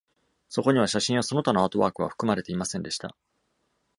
[0.49, 3.15] そこには写真やその他のアートワークは含まれていませんでした。